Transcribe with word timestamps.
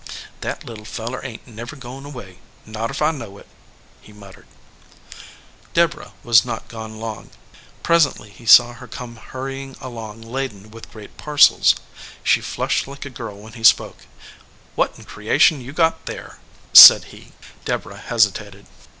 "That 0.39 0.63
little 0.65 0.83
feller 0.83 1.23
ain 1.23 1.41
t 1.45 1.51
never 1.51 1.75
goin 1.75 2.05
away, 2.05 2.39
not 2.65 2.89
if 2.89 3.03
I 3.03 3.11
know 3.11 3.37
it," 3.37 3.47
he 4.01 4.11
muttered. 4.11 4.47
Deborah 5.75 6.13
was 6.23 6.43
not 6.43 6.67
gone 6.69 6.99
long. 6.99 7.29
Presently 7.83 8.31
he 8.31 8.47
saw 8.47 8.73
her 8.73 8.87
come 8.87 9.17
hurrying 9.17 9.75
along 9.79 10.23
laden 10.23 10.71
with 10.71 10.91
great 10.91 11.17
parcels. 11.17 11.75
She 12.23 12.41
flushed 12.41 12.87
like 12.87 13.05
a 13.05 13.11
girl 13.11 13.37
when 13.37 13.53
he 13.53 13.63
spoke. 13.63 14.07
"What 14.73 14.97
in 14.97 15.03
creation 15.05 15.61
you 15.61 15.71
got 15.71 16.07
there?" 16.07 16.39
said 16.73 17.03
he. 17.13 17.33
Deborah 17.63 17.99
hesitated. 17.99 18.65